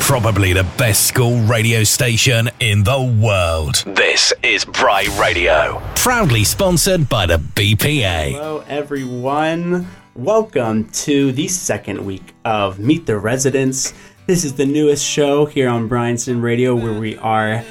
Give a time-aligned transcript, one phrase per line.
[0.00, 3.84] Probably the best school radio station in the world.
[3.86, 5.80] This is Bry Radio.
[5.94, 8.32] Proudly sponsored by the BPA.
[8.32, 9.86] Hello, everyone.
[10.16, 13.94] Welcome to the second week of Meet the Residents.
[14.26, 17.62] This is the newest show here on Bryanston Radio where we are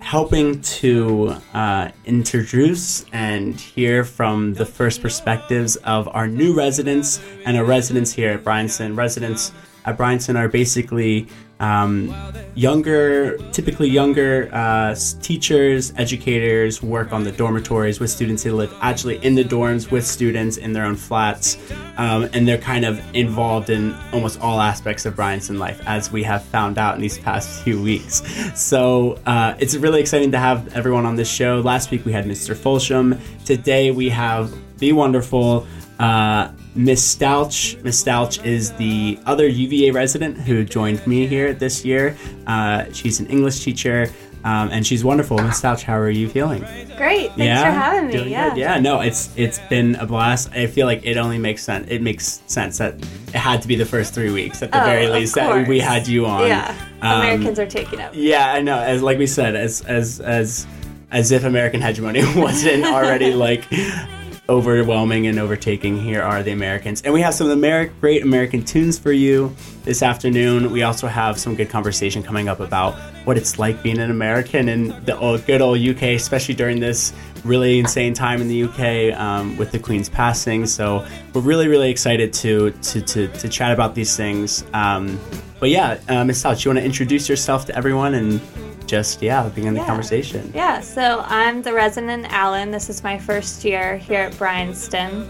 [0.00, 7.58] helping to uh, introduce and hear from the first perspectives of our new residents and
[7.58, 8.96] our residents here at Bryanston.
[8.96, 9.52] Residents
[9.86, 11.26] at Bryanston are basically
[11.60, 12.14] um,
[12.54, 19.16] younger, typically younger uh, teachers, educators work on the dormitories with students who live actually
[19.24, 21.58] in the dorms with students in their own flats.
[21.96, 26.22] Um, and they're kind of involved in almost all aspects of Bryanston life, as we
[26.24, 28.22] have found out in these past few weeks.
[28.54, 31.60] So uh, it's really exciting to have everyone on this show.
[31.60, 32.54] Last week we had Mr.
[32.54, 33.20] Folsham.
[33.44, 35.66] Today we have the wonderful
[35.98, 37.82] uh, Miss Stauch.
[37.82, 42.16] Miss Stauch is the other UVA resident who joined me here this year.
[42.46, 44.10] Uh, she's an English teacher.
[44.44, 45.38] Um, and she's wonderful.
[45.38, 46.60] Miss Stauch, how are you feeling?
[46.98, 47.28] Great.
[47.28, 47.64] Thanks yeah?
[47.64, 48.12] for having me.
[48.12, 48.50] Doing yeah.
[48.50, 48.58] Good.
[48.58, 48.78] Yeah.
[48.78, 50.52] No, it's it's been a blast.
[50.52, 51.86] I feel like it only makes sense.
[51.90, 54.84] It makes sense that it had to be the first three weeks at the oh,
[54.84, 56.46] very least that we had you on.
[56.46, 56.76] Yeah.
[57.00, 58.12] Um, Americans are taking up.
[58.14, 58.78] Yeah, I know.
[58.78, 60.66] As like we said, as as as
[61.10, 63.64] as if American hegemony wasn't already like
[64.48, 67.02] overwhelming and overtaking here are the Americans.
[67.02, 70.70] And we have some of the great American tunes for you this afternoon.
[70.70, 74.68] We also have some good conversation coming up about what it's like being an American
[74.68, 77.12] in the old, good old UK, especially during this
[77.44, 80.66] really insane time in the UK um, with the Queen's passing.
[80.66, 84.64] So we're really, really excited to to, to, to chat about these things.
[84.72, 85.18] Um,
[85.60, 86.42] but yeah, uh, Ms.
[86.42, 88.40] Stauch, you want to introduce yourself to everyone and
[88.86, 89.80] just yeah begin yeah.
[89.80, 92.70] the conversation yeah so i'm the resident Allen.
[92.70, 95.26] this is my first year here at bryanston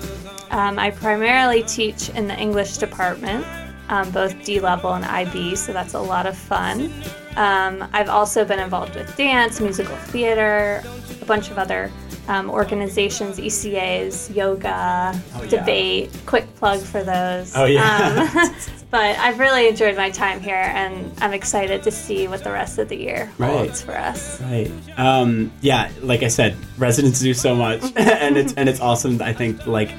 [0.50, 3.46] um, i primarily teach in the english department
[3.88, 6.92] um, both d level and ib so that's a lot of fun
[7.36, 10.82] um, i've also been involved with dance musical theater
[11.20, 11.90] a bunch of other
[12.28, 16.10] um, organizations, ECAs, yoga, oh, debate.
[16.26, 17.54] Quick plug for those.
[17.54, 18.28] Oh yeah.
[18.34, 18.54] Um,
[18.90, 22.78] but I've really enjoyed my time here, and I'm excited to see what the rest
[22.78, 23.50] of the year right.
[23.50, 24.40] holds for us.
[24.42, 24.70] Right.
[24.96, 25.90] Um, yeah.
[26.00, 29.20] Like I said, residents do so much, and it's and it's awesome.
[29.20, 29.90] I think like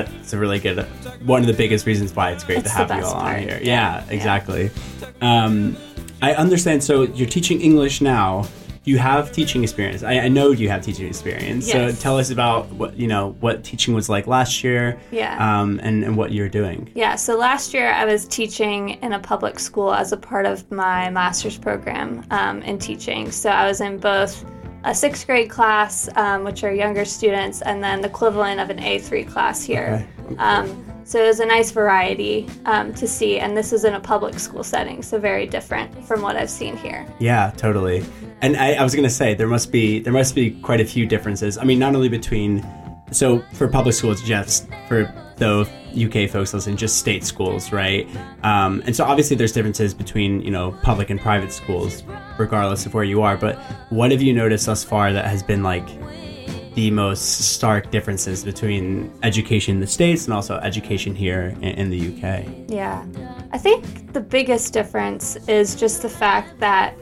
[0.00, 0.86] that's a really good
[1.24, 3.36] one of the biggest reasons why it's great it's to have you all part.
[3.36, 3.60] on here.
[3.62, 4.70] Yeah, yeah exactly.
[5.00, 5.44] Yeah.
[5.44, 5.76] Um,
[6.20, 6.82] I understand.
[6.84, 8.46] So you're teaching English now
[8.84, 10.02] you have teaching experience.
[10.02, 11.68] I, I, know you have teaching experience.
[11.68, 11.94] Yes.
[11.94, 14.98] So tell us about what you know what teaching was like last year.
[15.10, 15.36] Yeah.
[15.38, 16.90] Um, and and what you're doing.
[16.94, 17.14] Yeah.
[17.14, 21.10] So last year I was teaching in a public school as a part of my
[21.10, 23.30] master's program um, in teaching.
[23.30, 24.44] So I was in both
[24.84, 28.78] a sixth grade class, um, which are younger students, and then the equivalent of an
[28.78, 30.06] A3 class here.
[30.24, 30.36] Okay.
[30.36, 34.00] Um, so it was a nice variety um, to see, and this is in a
[34.00, 37.06] public school setting, so very different from what I've seen here.
[37.18, 38.04] Yeah, totally.
[38.40, 41.06] And I, I was gonna say there must be there must be quite a few
[41.06, 41.58] differences.
[41.58, 42.64] I mean, not only between
[43.10, 48.08] so for public schools, just for the UK folks listening, just state schools, right?
[48.42, 52.02] Um, and so obviously there's differences between you know public and private schools,
[52.38, 53.36] regardless of where you are.
[53.36, 53.58] But
[53.90, 55.86] what have you noticed thus far that has been like
[56.74, 61.90] the most stark differences between education in the States and also education here in, in
[61.90, 62.46] the UK.
[62.68, 63.04] Yeah.
[63.52, 66.96] I think the biggest difference is just the fact that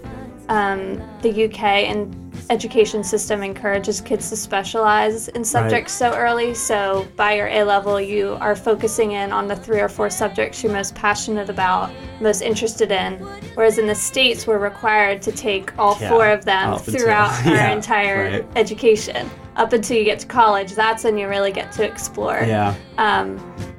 [0.50, 2.16] um, the UK and
[2.50, 6.12] education system encourages kids to specialize in subjects right.
[6.12, 6.54] so early.
[6.54, 10.62] So by your A level, you are focusing in on the three or four subjects
[10.62, 13.14] you're most passionate about, most interested in.
[13.54, 17.56] Whereas in the States, we're required to take all yeah, four of them throughout until,
[17.60, 18.46] our entire right.
[18.56, 20.72] education up until you get to college.
[20.72, 22.42] That's when you really get to explore.
[22.44, 22.74] Yeah.
[22.98, 23.38] Um,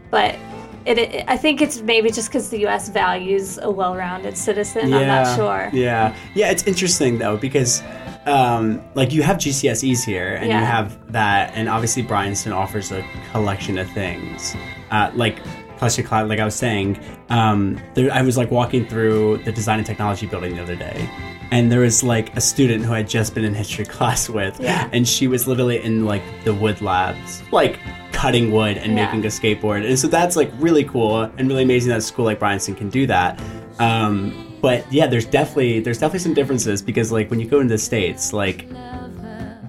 [0.09, 0.37] but
[0.85, 2.89] it, it, I think it's maybe just because the U.S.
[2.89, 4.89] values a well-rounded citizen.
[4.89, 5.69] Yeah, I'm not sure.
[5.73, 6.51] Yeah, yeah.
[6.51, 7.83] It's interesting though because,
[8.25, 10.59] um, like, you have GCSEs here, and yeah.
[10.59, 14.55] you have that, and obviously Bryanston offers a collection of things,
[14.91, 15.39] uh, like
[15.77, 16.29] plus your cloud.
[16.29, 16.99] Like I was saying,
[17.29, 21.09] um, there, I was like walking through the design and technology building the other day,
[21.51, 24.59] and there was like a student who I had just been in history class with,
[24.59, 24.89] yeah.
[24.91, 27.79] and she was literally in like the wood labs, like
[28.21, 29.05] cutting wood and yeah.
[29.05, 32.25] making a skateboard, and so that's like really cool and really amazing that a school
[32.25, 33.41] like Bryanston can do that.
[33.79, 37.73] Um, but yeah, there's definitely there's definitely some differences because like when you go into
[37.73, 38.67] the states, like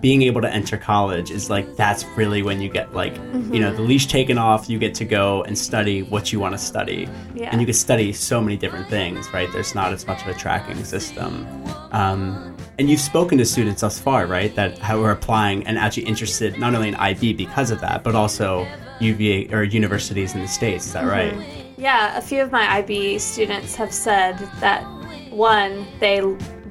[0.02, 3.54] being able to enter college is like that's really when you get like mm-hmm.
[3.54, 6.52] you know the leash taken off you get to go and study what you want
[6.52, 7.48] to study yeah.
[7.52, 10.34] and you can study so many different things right there's not as much of a
[10.34, 11.46] tracking system
[11.92, 16.04] um, and you've spoken to students thus far right that how are applying and actually
[16.04, 18.66] interested not only in ib because of that but also
[19.00, 21.38] uva or universities in the states is that mm-hmm.
[21.38, 24.82] right yeah a few of my ib students have said that
[25.32, 26.20] one, they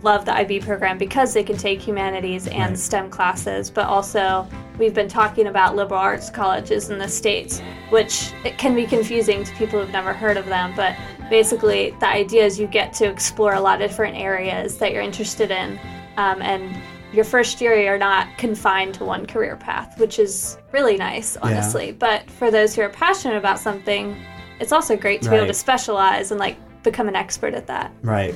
[0.03, 2.77] love the IB program because they can take humanities and right.
[2.77, 8.31] STEM classes, but also we've been talking about liberal arts colleges in the States, which
[8.43, 10.95] it can be confusing to people who've never heard of them, but
[11.31, 15.01] basically the idea is you get to explore a lot of different areas that you're
[15.01, 15.79] interested in.
[16.17, 16.77] Um, and
[17.13, 21.87] your first year you're not confined to one career path, which is really nice, honestly.
[21.87, 21.93] Yeah.
[21.97, 24.15] But for those who are passionate about something,
[24.59, 25.35] it's also great to right.
[25.35, 27.91] be able to specialize and like become an expert at that.
[28.03, 28.35] Right.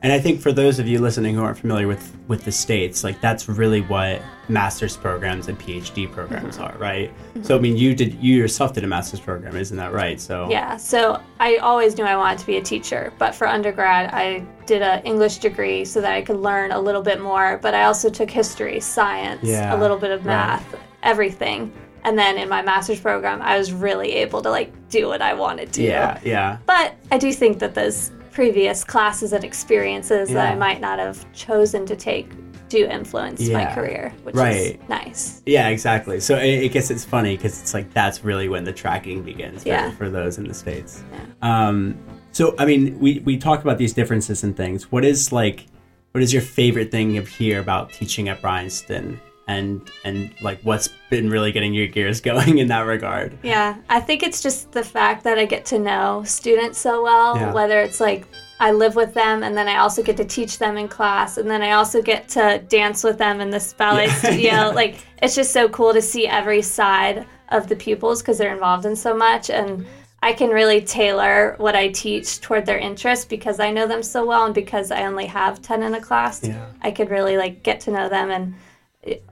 [0.00, 3.02] And I think for those of you listening who aren't familiar with with the states,
[3.02, 6.64] like that's really what master's programs and PhD programs mm-hmm.
[6.64, 7.10] are, right?
[7.10, 7.42] Mm-hmm.
[7.42, 10.20] So I mean, you did you yourself did a master's program, isn't that right?
[10.20, 10.76] So yeah.
[10.76, 14.82] So I always knew I wanted to be a teacher, but for undergrad, I did
[14.82, 17.58] an English degree so that I could learn a little bit more.
[17.60, 19.74] But I also took history, science, yeah.
[19.74, 20.82] a little bit of math, right.
[21.02, 21.72] everything.
[22.04, 25.34] And then in my master's program, I was really able to like do what I
[25.34, 25.82] wanted to.
[25.82, 26.58] Yeah, yeah.
[26.66, 30.34] But I do think that those previous classes and experiences yeah.
[30.36, 32.30] that I might not have chosen to take
[32.68, 33.64] do influence yeah.
[33.64, 34.54] my career, which right.
[34.54, 35.42] is nice.
[35.44, 36.20] Yeah, exactly.
[36.20, 39.64] So I, I guess it's funny because it's like that's really when the tracking begins
[39.64, 39.90] for, yeah.
[39.90, 41.02] for those in the states.
[41.10, 41.24] Yeah.
[41.42, 41.98] Um,
[42.30, 44.92] so I mean, we we talk about these differences and things.
[44.92, 45.66] What is like,
[46.12, 49.20] what is your favorite thing of here about teaching at Bryanston?
[49.48, 53.98] And and like what's been really getting your gears going in that regard yeah i
[53.98, 57.52] think it's just the fact that i get to know students so well yeah.
[57.52, 58.26] whether it's like
[58.60, 61.50] i live with them and then i also get to teach them in class and
[61.50, 64.14] then i also get to dance with them in this ballet yeah.
[64.18, 64.66] studio yeah.
[64.68, 68.84] like it's just so cool to see every side of the pupils because they're involved
[68.84, 69.86] in so much and
[70.20, 74.26] I can really tailor what I teach toward their interests because I know them so
[74.26, 76.42] well and because I only have 10 in a class.
[76.42, 76.66] Yeah.
[76.82, 78.54] I could really like get to know them and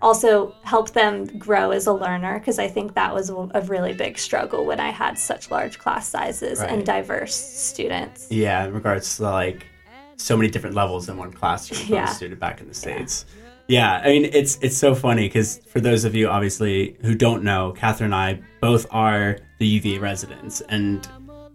[0.02, 4.18] also help them grow as a learner because I think that was a really big
[4.18, 6.70] struggle when I had such large class sizes right.
[6.70, 8.28] and diverse students.
[8.30, 9.66] Yeah, in regards to like
[10.16, 12.06] so many different levels in one classroom yeah.
[12.06, 13.26] student back in the states.
[13.68, 14.00] Yeah.
[14.00, 17.42] yeah, I mean it's it's so funny because for those of you obviously who don't
[17.42, 21.08] know, Katherine and I both are the UVA residents, and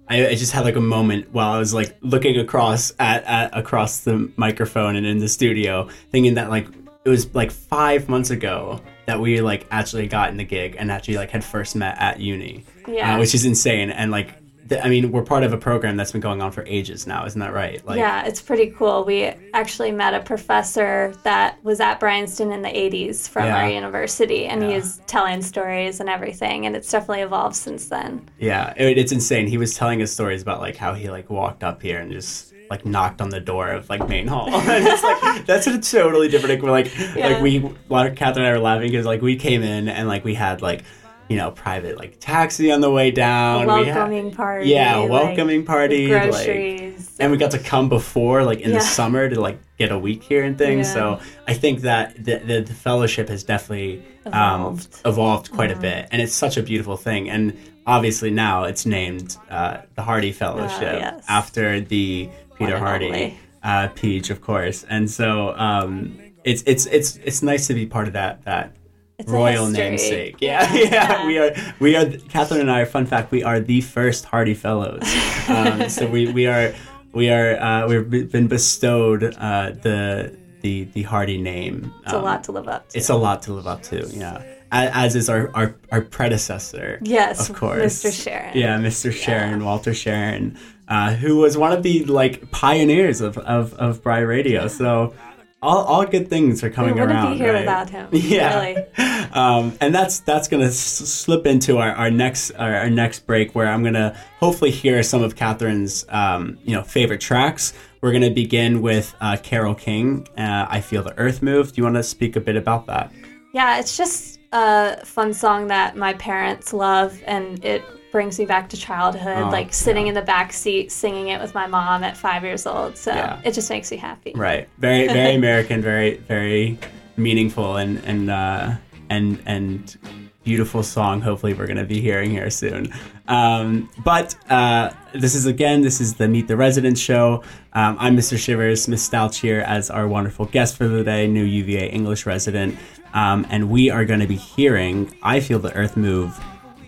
[0.09, 3.57] I, I, just had like a moment while I was like looking across at, at
[3.57, 6.67] across the microphone and in the studio, thinking that like
[7.03, 10.91] it was like five months ago that we like actually got in the gig and
[10.91, 12.63] actually like had first met at uni.
[12.87, 13.15] Yeah.
[13.15, 13.89] Uh, which is insane.
[13.89, 14.35] And like,
[14.69, 17.25] th- I mean, we're part of a program that's been going on for ages now,
[17.25, 17.83] isn't that right?
[17.85, 19.03] Like, yeah, it's pretty cool.
[19.03, 23.57] We actually met a professor that was at Bryanston in the 80s from yeah.
[23.57, 24.75] our university, and yeah.
[24.75, 28.29] he's telling stories and everything, and it's definitely evolved since then.
[28.39, 29.47] Yeah, it, it's insane.
[29.47, 32.50] He was telling us stories about like how he like walked up here and just
[32.71, 34.47] like knocked on the door of like main hall.
[34.53, 36.63] and it's like that's a totally different.
[36.63, 37.27] We're like yeah.
[37.27, 40.33] like we Katherine and I were laughing because like we came in and like we
[40.33, 40.83] had like
[41.27, 43.65] you know private like taxi on the way down.
[43.65, 44.69] A welcoming had, party.
[44.69, 46.07] Yeah, welcoming like, party.
[46.07, 47.11] Groceries.
[47.11, 48.77] Like, and we got to come before like in yeah.
[48.77, 50.87] the summer to like get a week here and things.
[50.87, 50.93] Yeah.
[50.93, 55.71] So I think that the, the, the fellowship has definitely um, evolved, um, evolved quite
[55.71, 57.29] a bit, and it's such a beautiful thing.
[57.29, 61.25] And obviously now it's named uh, the Hardy Fellowship uh, yes.
[61.27, 62.29] after the
[62.65, 64.83] Peter Hardy, uh, Peach, of course.
[64.89, 68.75] And so um, it's it's it's it's nice to be part of that that
[69.19, 70.37] it's royal namesake.
[70.39, 72.85] Yeah, yeah, yeah, We are we are Katherine and I.
[72.85, 75.01] Fun fact: we are the first Hardy Fellows.
[75.51, 76.73] Um, so we we are
[77.13, 81.93] we are uh, we've been bestowed uh, the the the Hardy name.
[82.03, 82.87] It's um, a lot to live up.
[82.89, 82.97] to.
[82.97, 84.07] It's a lot to live up to.
[84.13, 84.41] Yeah.
[84.73, 86.99] As is our, our, our predecessor.
[87.01, 88.03] Yes, of course.
[88.03, 88.23] Mr.
[88.23, 88.57] Sharon.
[88.57, 89.11] Yeah, Mr.
[89.11, 89.65] Sharon, yeah.
[89.65, 90.57] Walter Sharon
[90.91, 94.67] uh, who was one of the like pioneers of of, of Bry Radio.
[94.67, 95.13] So
[95.61, 97.33] all, all good things are coming we around.
[97.33, 97.61] Be here right?
[97.61, 98.09] without him.
[98.11, 99.31] Yeah, really.
[99.31, 103.55] um, and that's that's gonna s- slip into our, our next our, our, next break,
[103.55, 107.73] where I'm gonna hopefully hear some of Katherine's um, you know favorite tracks.
[108.01, 110.27] We're gonna begin with uh, Carole King.
[110.37, 111.71] Uh, I feel the earth move.
[111.71, 113.13] Do you want to speak a bit about that?
[113.53, 118.69] Yeah, it's just a fun song that my parents love, and it brings me back
[118.69, 120.09] to childhood, oh, like sitting yeah.
[120.09, 122.97] in the back seat singing it with my mom at five years old.
[122.97, 123.41] So yeah.
[123.43, 124.33] it just makes me happy.
[124.35, 124.67] Right.
[124.77, 125.81] Very, very American.
[125.81, 126.77] Very, very
[127.17, 128.75] meaningful and and uh,
[129.09, 129.97] and and
[130.43, 131.21] beautiful song.
[131.21, 132.91] Hopefully, we're going to be hearing here soon.
[133.27, 137.43] Um, but uh, this is again, this is the Meet the Residents show.
[137.73, 138.37] Um, I'm Mr.
[138.37, 142.77] Shivers, Miss Stauch here as our wonderful guest for the day, new UVA English resident,
[143.13, 146.39] um, and we are going to be hearing "I Feel the Earth Move"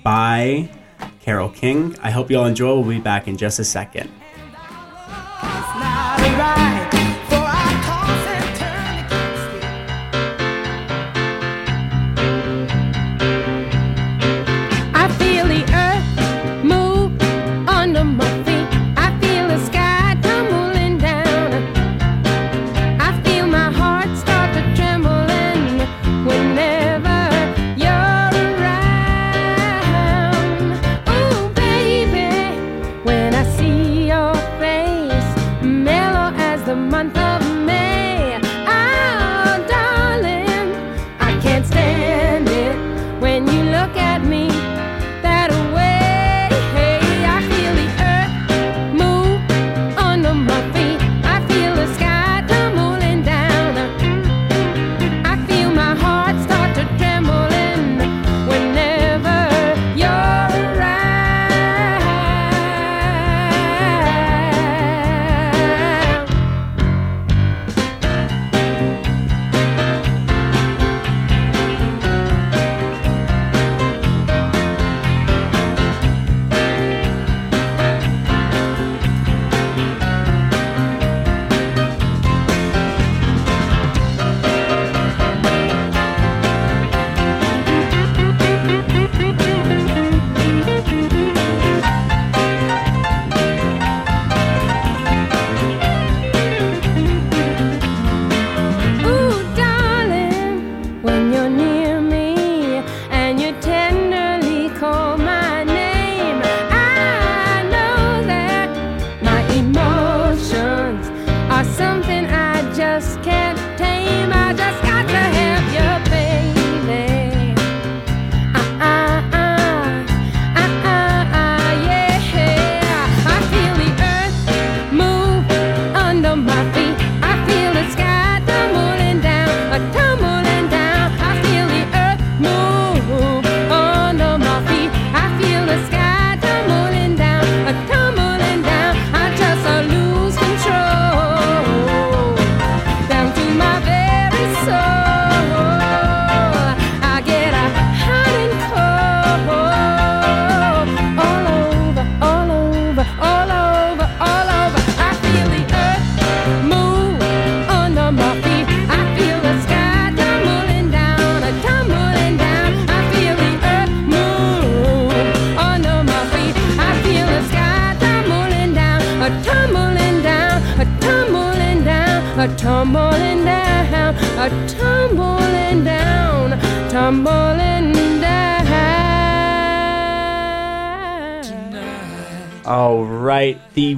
[0.04, 0.70] by
[1.22, 1.96] Carole King.
[2.02, 2.74] I hope you all enjoy.
[2.76, 4.10] We'll be back in just a second.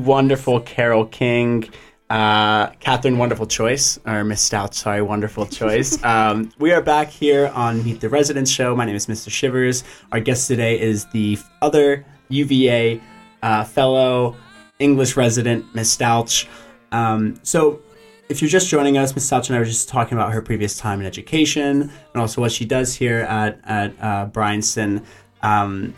[0.06, 1.68] Wonderful Carole King.
[2.12, 6.02] Uh, Katherine, wonderful choice, or Miss Stauch, sorry, wonderful choice.
[6.04, 8.76] um, we are back here on Meet the Residents show.
[8.76, 9.32] My name is Mr.
[9.32, 9.84] Shivers.
[10.12, 13.02] Our guest today is the other UVA
[13.42, 14.36] uh, fellow
[14.78, 16.48] English resident, Miss Stauch.
[16.92, 17.82] Um, so,
[18.30, 20.78] if you're just joining us, Miss Stauch and I were just talking about her previous
[20.78, 25.04] time in education and also what she does here at at uh, Bryanston.
[25.42, 25.96] Um,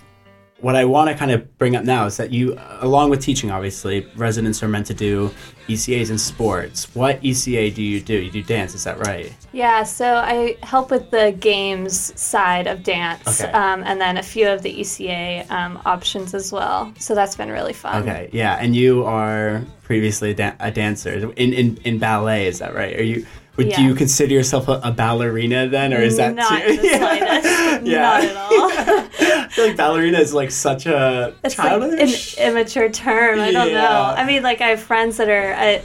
[0.59, 3.51] what I want to kind of bring up now is that you, along with teaching,
[3.51, 5.31] obviously, residents are meant to do
[5.67, 6.93] ECAs in sports.
[6.95, 8.15] What ECA do you do?
[8.15, 9.35] You do dance, is that right?
[9.53, 13.51] Yeah, so I help with the games side of dance, okay.
[13.51, 16.91] um, and then a few of the ECA um, options as well.
[16.97, 18.01] So that's been really fun.
[18.01, 22.59] Okay, yeah, and you are previously a, da- a dancer in, in in ballet, is
[22.59, 22.97] that right?
[22.97, 23.25] Are you?
[23.57, 23.81] Would yeah.
[23.81, 26.77] you consider yourself a, a, ballerina then, or is that not too?
[26.77, 27.83] the slightest?
[27.83, 28.01] yeah.
[28.01, 28.51] Not at all.
[28.53, 33.39] I feel like ballerina is like such a it's childish, like an immature term.
[33.39, 33.81] I don't yeah.
[33.81, 34.13] know.
[34.15, 35.81] I mean, like I have friends that are I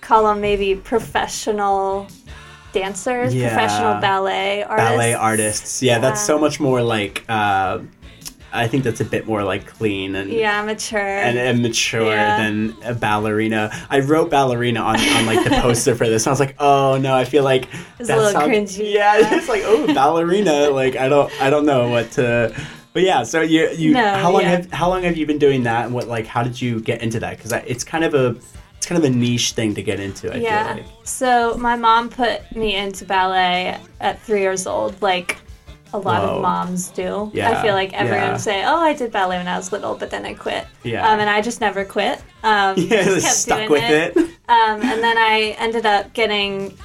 [0.00, 2.08] call them maybe professional
[2.72, 3.48] dancers, yeah.
[3.50, 4.90] professional ballet artists.
[4.90, 5.82] Ballet artists.
[5.84, 7.24] Yeah, that's so much more like.
[7.28, 7.78] Uh,
[8.54, 12.38] I think that's a bit more like clean and yeah, mature and, and mature yeah.
[12.38, 13.70] than a ballerina.
[13.90, 16.22] I wrote ballerina on, on like the poster for this.
[16.22, 17.68] And I was like, oh no, I feel like
[17.98, 18.94] it's a little cringy.
[18.94, 20.70] Yeah, it's like oh ballerina.
[20.70, 22.54] like I don't I don't know what to.
[22.92, 24.50] But yeah, so you you no, how long yeah.
[24.50, 27.02] have how long have you been doing that and what like how did you get
[27.02, 27.36] into that?
[27.36, 28.36] Because it's kind of a
[28.76, 30.32] it's kind of a niche thing to get into.
[30.32, 30.74] I yeah.
[30.74, 30.84] Like.
[31.02, 35.00] So my mom put me into ballet at three years old.
[35.02, 35.38] Like
[35.94, 36.36] a lot Whoa.
[36.36, 37.30] of moms do.
[37.32, 37.50] Yeah.
[37.50, 38.36] I feel like everyone yeah.
[38.36, 41.08] say, "Oh, I did ballet when I was little, but then I quit." Yeah.
[41.08, 42.18] Um, and I just never quit.
[42.42, 44.16] Um, yeah, just kept stuck with it.
[44.16, 44.30] it.
[44.46, 46.76] Um, and then I ended up getting,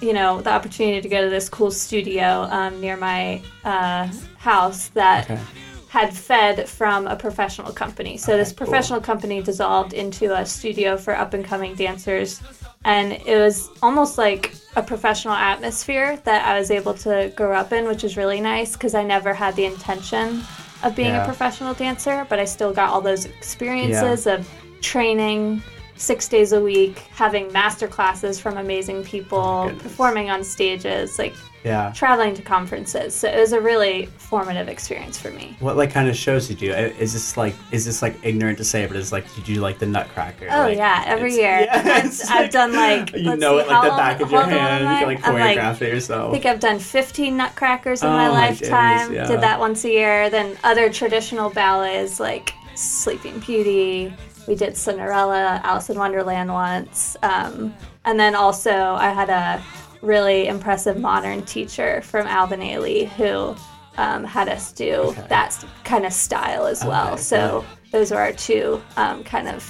[0.00, 4.88] you know, the opportunity to go to this cool studio um, near my uh, house
[4.88, 5.30] that.
[5.30, 5.40] Okay.
[5.88, 8.18] Had fed from a professional company.
[8.18, 9.06] So, okay, this professional cool.
[9.06, 12.42] company dissolved into a studio for up and coming dancers
[12.86, 17.72] and it was almost like a professional atmosphere that I was able to grow up
[17.72, 20.44] in, which was really nice because I never had the intention
[20.84, 21.24] of being yeah.
[21.24, 24.34] a professional dancer, but I still got all those experiences yeah.
[24.34, 24.48] of
[24.82, 25.64] training
[25.96, 31.34] six days a week, having master classes from amazing people, oh performing on stages, like
[31.64, 31.92] yeah.
[31.94, 33.14] traveling to conferences.
[33.14, 35.56] So it was a really formative experience for me.
[35.58, 36.72] What like kind of shows did you?
[36.72, 39.60] Uh, is this like is this like ignorant to say, but is like did you
[39.60, 40.48] like the Nutcracker?
[40.50, 41.46] Oh like, yeah, every year.
[41.66, 44.84] Yeah, I've, I've, done like you know see, it like the back of your hand.
[44.84, 46.30] You can like choreograph it yourself.
[46.30, 49.12] I think I've done 15 Nutcrackers in oh, my lifetime.
[49.12, 49.26] yeah.
[49.26, 50.30] Did that once a year.
[50.30, 54.14] Then other traditional ballets like Sleeping Beauty.
[54.46, 57.16] We did Cinderella, Alice in Wonderland once.
[57.22, 57.74] Um,
[58.04, 59.62] and then also I had a
[60.02, 63.56] really impressive modern teacher from Alvin Ailey who
[63.98, 65.26] um, had us do okay.
[65.28, 67.14] that kind of style as well.
[67.14, 69.64] Okay, so those are our two um, kind of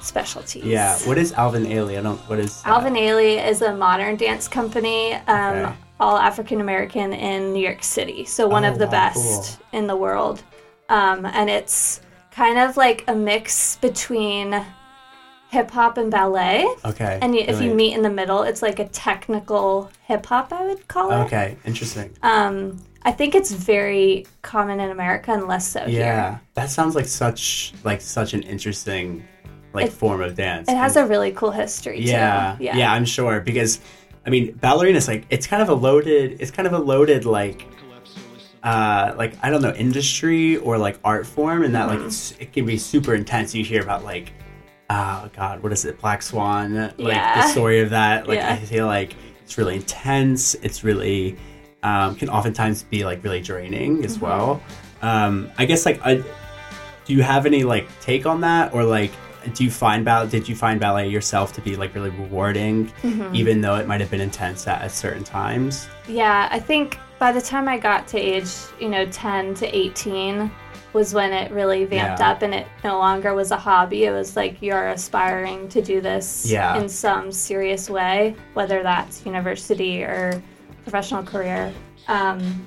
[0.00, 0.64] specialties.
[0.64, 0.98] Yeah.
[1.00, 1.98] What is Alvin Ailey?
[1.98, 2.18] I don't.
[2.28, 5.14] What is Alvin Ailey is a modern dance company.
[5.14, 5.74] Um, okay.
[6.00, 9.78] All African American in New York City, so one oh, of the wow, best cool.
[9.78, 10.42] in the world.
[10.88, 12.00] Um, and it's
[12.32, 14.64] kind of like a mix between
[15.52, 16.66] hip hop and ballet.
[16.84, 17.18] Okay.
[17.20, 20.64] And you, if you meet in the middle, it's like a technical hip hop, I
[20.66, 21.24] would call it.
[21.26, 22.10] Okay, interesting.
[22.22, 26.00] Um, I think it's very common in America and less so yeah, here.
[26.00, 29.24] Yeah, that sounds like such like such an interesting
[29.74, 30.68] like it, form of dance.
[30.68, 32.00] It has a really cool history.
[32.00, 32.92] Yeah, yeah, yeah.
[32.92, 33.80] I'm sure because
[34.24, 36.40] I mean ballerina is like it's kind of a loaded.
[36.40, 37.66] It's kind of a loaded like
[38.62, 42.04] uh, like I don't know industry or like art form, and that mm-hmm.
[42.04, 43.54] like it can be super intense.
[43.54, 44.32] You hear about like
[44.90, 46.74] oh god, what is it, Black Swan?
[46.74, 47.42] Like yeah.
[47.42, 48.28] the story of that.
[48.28, 48.52] Like yeah.
[48.52, 50.54] I feel like it's really intense.
[50.56, 51.36] It's really
[51.82, 54.26] um, can oftentimes be like really draining as mm-hmm.
[54.26, 54.62] well.
[55.00, 56.22] Um, I guess like I,
[57.04, 59.12] do you have any like take on that or like
[59.54, 63.34] do you find ballet did you find ballet yourself to be like really rewarding mm-hmm.
[63.34, 67.30] even though it might have been intense at, at certain times yeah i think by
[67.30, 68.50] the time i got to age
[68.80, 70.50] you know 10 to 18
[70.92, 72.30] was when it really vamped yeah.
[72.30, 74.04] up and it no longer was a hobby.
[74.04, 76.78] It was like you're aspiring to do this yeah.
[76.78, 80.42] in some serious way, whether that's university or
[80.82, 81.72] professional career.
[82.08, 82.66] Um,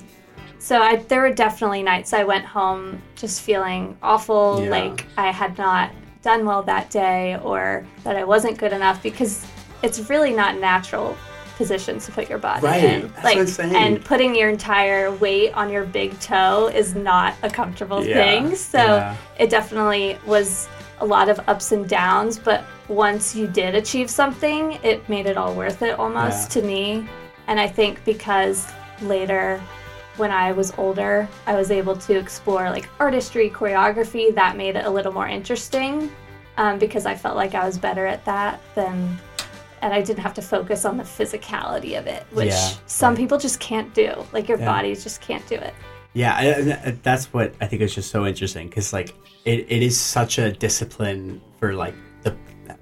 [0.58, 4.72] so I, there were definitely nights I went home just feeling awful, yeah.
[4.72, 5.92] like I had not
[6.24, 9.46] done well that day or that I wasn't good enough because
[9.84, 11.16] it's really not natural
[11.56, 12.84] positions to put your body right.
[12.84, 13.14] in.
[13.22, 18.04] That's like and putting your entire weight on your big toe is not a comfortable
[18.04, 18.16] yeah.
[18.16, 18.56] thing.
[18.56, 19.18] So yeah.
[19.40, 20.68] it definitely was
[21.00, 25.38] a lot of ups and downs, but once you did achieve something, it made it
[25.38, 26.62] all worth it almost yeah.
[26.62, 27.10] to me.
[27.48, 29.62] And I think because later
[30.18, 34.86] when I was older, I was able to explore like artistry, choreography, that made it
[34.86, 36.12] a little more interesting
[36.58, 39.18] um, because I felt like I was better at that than
[39.86, 43.20] and I didn't have to focus on the physicality of it, which yeah, some right.
[43.20, 44.12] people just can't do.
[44.34, 44.66] Like your yeah.
[44.66, 45.76] body just can't do it.
[46.14, 49.14] Yeah, I, I, that's what I think is just so interesting because like
[49.46, 51.94] it, it is such a discipline for like
[52.24, 52.36] the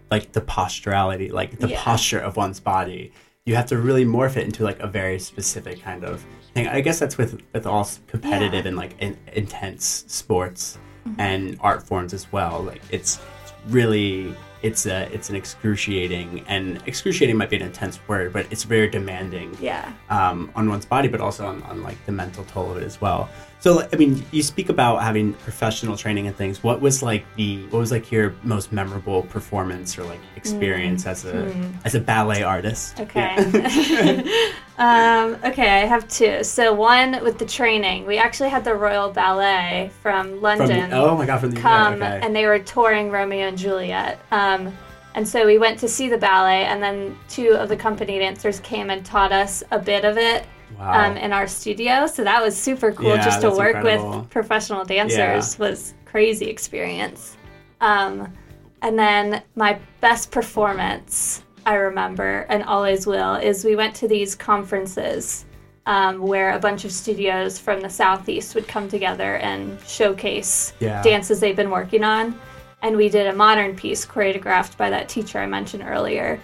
[0.09, 1.83] like the posturality, like the yeah.
[1.83, 3.11] posture of one's body.
[3.45, 6.69] You have to really morph it into like a very specific kind of thing.
[6.69, 11.19] I guess that's with with all competitive and like in, intense sports mm-hmm.
[11.19, 12.61] and art forms as well.
[12.61, 17.99] Like it's, it's really it's a it's an excruciating and excruciating might be an intense
[18.07, 19.55] word, but it's very demanding.
[19.59, 19.91] Yeah.
[20.09, 22.99] Um, on one's body, but also on, on like the mental toll of it as
[22.99, 23.29] well.
[23.59, 26.63] So I mean, you speak about having professional training and things.
[26.63, 31.11] What was like the what was like your most memorable performance or like experience mm.
[31.11, 31.73] as a mm.
[31.83, 32.99] as a ballet artist?
[33.01, 33.35] Okay.
[33.37, 34.49] Yeah.
[34.77, 36.43] um, okay, I have two.
[36.43, 40.89] So one with the training, we actually had the Royal Ballet from London.
[40.89, 42.19] From, oh my god, from the come okay.
[42.23, 44.19] and they were touring Romeo and Juliet.
[44.31, 44.75] Um,
[45.15, 48.59] and so we went to see the ballet, and then two of the company dancers
[48.61, 50.45] came and taught us a bit of it
[50.79, 51.11] wow.
[51.11, 52.07] um, in our studio.
[52.07, 54.21] So that was super cool yeah, just to work incredible.
[54.21, 55.69] with professional dancers yeah.
[55.69, 57.37] was crazy experience.
[57.79, 58.33] Um,
[58.81, 64.35] and then my best performance I remember and always will is we went to these
[64.35, 65.45] conferences
[65.85, 71.01] um, where a bunch of studios from the southeast would come together and showcase yeah.
[71.03, 72.39] dances they've been working on.
[72.81, 76.39] And we did a modern piece choreographed by that teacher I mentioned earlier.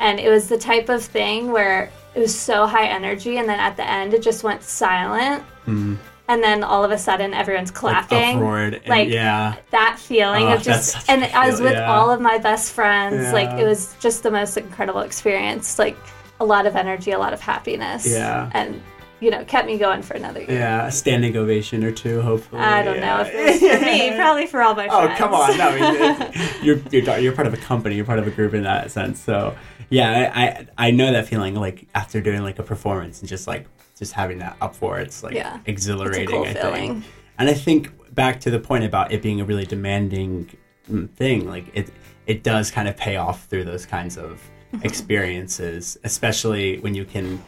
[0.00, 3.58] And it was the type of thing where it was so high energy, and then
[3.60, 5.44] at the end, it just went silent.
[5.66, 5.98] Mm.
[6.26, 8.40] And then all of a sudden, everyone's clapping.
[8.40, 9.56] Like, like yeah.
[9.72, 11.94] that feeling oh, of just, and I was with yeah.
[11.94, 13.24] all of my best friends.
[13.24, 13.32] Yeah.
[13.32, 15.78] Like, it was just the most incredible experience.
[15.78, 15.98] Like,
[16.40, 18.06] a lot of energy, a lot of happiness.
[18.10, 18.50] Yeah.
[18.54, 18.82] And
[19.20, 20.52] you know, kept me going for another year.
[20.52, 22.60] Yeah, a standing ovation or two, hopefully.
[22.60, 23.16] I don't yeah.
[23.16, 25.12] know if it was for me, probably for all my oh, friends.
[25.14, 25.56] Oh, come on.
[25.56, 28.52] No, I mean, you're, you're, you're part of a company, you're part of a group
[28.52, 29.20] in that sense.
[29.20, 29.56] So,
[29.88, 33.46] yeah, I, I, I know that feeling like after doing like a performance and just
[33.46, 37.02] like just having that up for it's like yeah, exhilarating, cool I feeling.
[37.02, 37.04] think.
[37.38, 40.50] And I think back to the point about it being a really demanding
[40.90, 41.90] mm, thing, like it
[42.26, 44.84] it does kind of pay off through those kinds of mm-hmm.
[44.84, 47.42] experiences, especially when you can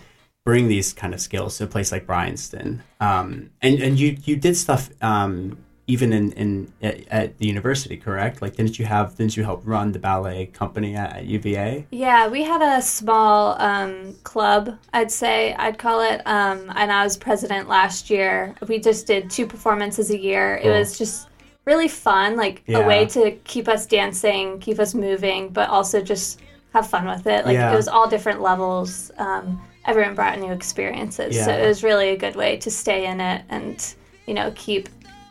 [0.45, 2.83] bring these kind of skills to a place like Bryanston.
[3.01, 7.97] Um, and and you you did stuff um, even in, in at, at, the university,
[7.97, 8.43] correct?
[8.43, 11.87] Like, didn't you have didn't you help run the ballet company at, at UVA?
[11.91, 14.77] Yeah, we had a small um, club.
[14.93, 18.55] I'd say I'd call it, um, and I was president last year.
[18.67, 20.59] We just did two performances a year.
[20.61, 20.73] Cool.
[20.73, 21.29] It was just
[21.67, 22.79] really fun, like yeah.
[22.79, 26.41] a way to keep us dancing, keep us moving, but also just
[26.73, 27.47] have fun with it.
[27.47, 27.73] Like yeah.
[27.73, 29.13] it was all different levels.
[29.19, 31.45] Um, everyone brought new experiences, yeah.
[31.45, 33.95] so it was really a good way to stay in it and
[34.27, 34.89] you know keep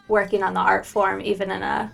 [0.07, 1.91] working on the art form, even in a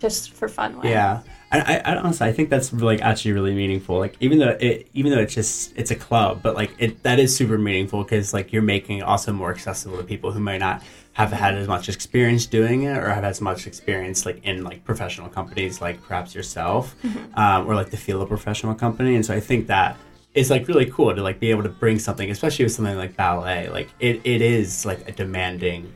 [0.00, 0.90] just for fun way.
[0.90, 1.20] Yeah.
[1.50, 3.98] I, I honestly I think that's like actually really meaningful.
[3.98, 7.18] Like even though it even though it's just it's a club, but like it that
[7.18, 10.58] is super meaningful because like you're making it also more accessible to people who might
[10.58, 14.64] not have had as much experience doing it or have as much experience like in
[14.64, 17.38] like professional companies like perhaps yourself mm-hmm.
[17.38, 19.14] um, or like the feel of professional company.
[19.14, 19.96] And so I think that
[20.34, 23.16] it's like really cool to like be able to bring something, especially with something like
[23.16, 23.68] ballet.
[23.68, 25.92] Like it, it is like a demanding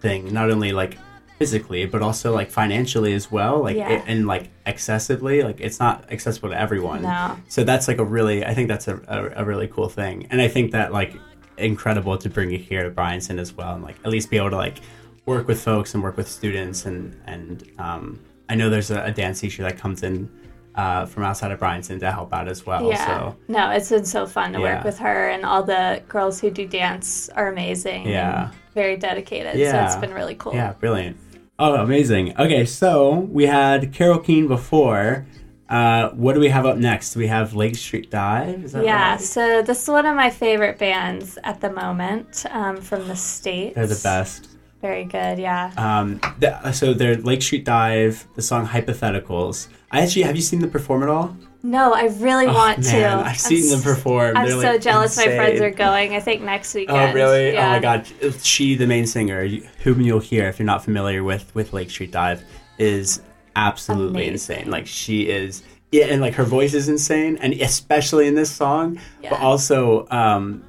[0.00, 0.98] thing, not only like
[1.38, 3.90] physically but also like financially as well like yeah.
[3.90, 7.36] it, and like excessively like it's not accessible to everyone no.
[7.46, 10.42] so that's like a really i think that's a, a, a, really cool thing and
[10.42, 11.14] i think that like
[11.56, 14.50] incredible to bring it here to bryanston as well and like at least be able
[14.50, 14.78] to like
[15.26, 19.12] work with folks and work with students and and um, i know there's a, a
[19.12, 20.28] dance teacher that comes in
[20.74, 22.88] uh, from outside of Bryanston to help out as well.
[22.88, 23.04] Yeah.
[23.04, 23.36] So.
[23.48, 24.76] No, it's been so fun to yeah.
[24.76, 28.06] work with her, and all the girls who do dance are amazing.
[28.06, 28.52] Yeah.
[28.78, 29.56] Very dedicated.
[29.56, 29.72] Yeah.
[29.72, 30.54] So it's been really cool.
[30.54, 31.16] Yeah, brilliant.
[31.58, 32.38] Oh, amazing.
[32.38, 35.26] Okay, so we had Carole King before.
[35.68, 37.16] Uh, what do we have up next?
[37.16, 38.72] We have Lake Street Dive.
[38.74, 39.20] yeah, right?
[39.20, 43.74] so this is one of my favorite bands at the moment um, from the States.
[43.74, 44.48] They're the best.
[44.80, 45.72] Very good, yeah.
[45.76, 49.66] Um, the, so they're Lake Street Dive, the song Hypotheticals.
[49.90, 51.36] I actually, have you seen them perform at all?
[51.62, 53.28] No, I really oh, want man, to.
[53.28, 54.36] I've seen them perform.
[54.36, 55.30] I'm They're so like jealous insane.
[55.30, 56.14] my friends are going.
[56.14, 56.96] I think next weekend.
[56.96, 57.52] Oh, really?
[57.52, 57.66] Yeah.
[57.66, 58.06] Oh, my God.
[58.42, 59.46] She, the main singer,
[59.82, 62.44] whom you'll hear if you're not familiar with, with Lake Street Dive,
[62.78, 63.20] is
[63.56, 64.56] absolutely Amazing.
[64.56, 64.70] insane.
[64.70, 65.64] Like, she is.
[65.90, 69.30] Yeah, and like her voice is insane, and especially in this song, yeah.
[69.30, 70.62] but also um,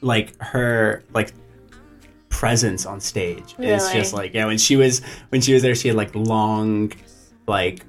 [0.00, 1.34] like her like
[2.30, 3.72] presence on stage really?
[3.72, 4.46] is just like yeah.
[4.46, 6.90] When she was when she was there, she had like long,
[7.46, 7.84] like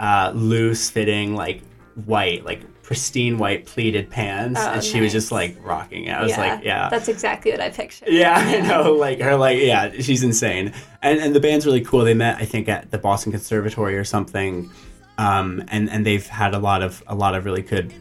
[0.00, 1.62] uh, loose fitting, like
[2.06, 5.02] white, like pristine white pleated pants, oh, and she nice.
[5.02, 6.10] was just like rocking it.
[6.10, 8.08] I was yeah, like, yeah, that's exactly what I pictured.
[8.08, 11.82] Yeah, yeah, I know, like her, like yeah, she's insane, and and the band's really
[11.82, 12.00] cool.
[12.00, 14.70] They met, I think, at the Boston Conservatory or something,
[15.18, 17.94] um, and and they've had a lot of a lot of really good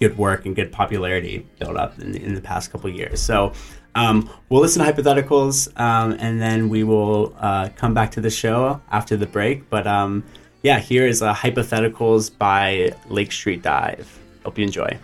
[0.00, 3.20] good work and good popularity built up in, in the past couple years.
[3.20, 3.52] So.
[3.94, 8.30] Um, we'll listen to hypotheticals, um, and then we will uh, come back to the
[8.30, 9.68] show after the break.
[9.68, 10.24] But um,
[10.62, 14.18] yeah, here is uh, Hypotheticals by Lake Street Dive.
[14.44, 14.96] Hope you enjoy.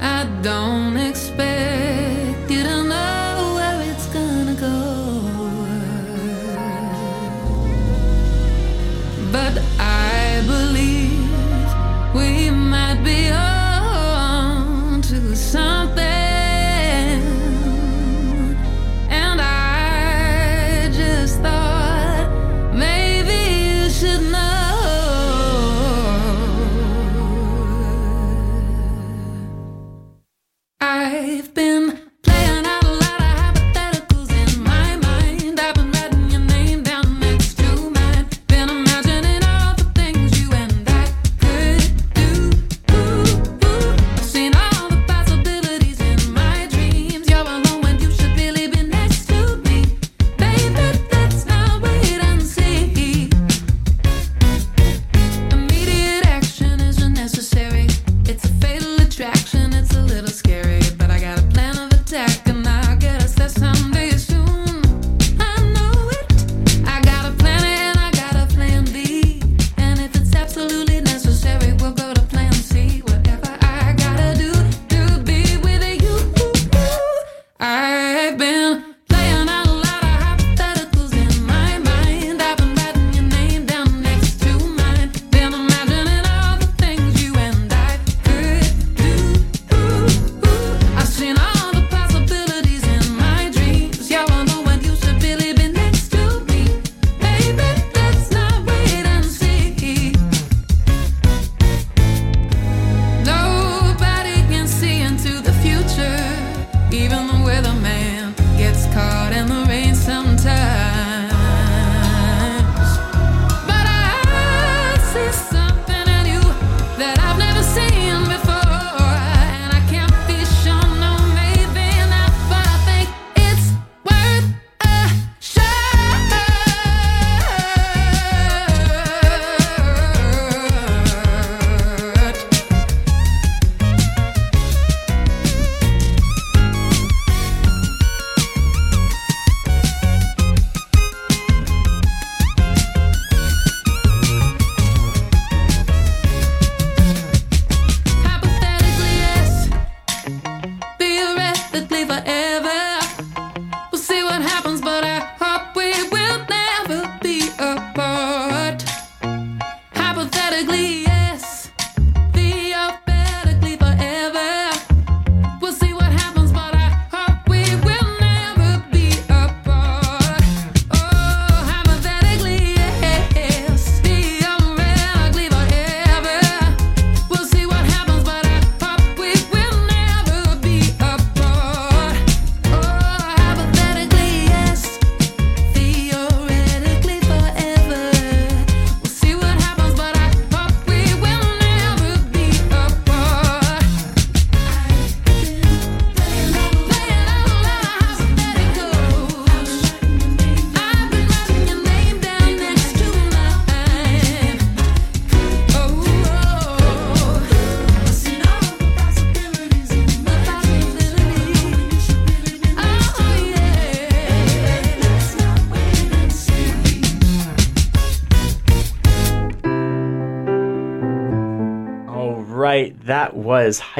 [0.00, 1.73] I don't expect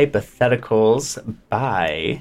[0.06, 2.20] Hypotheticals by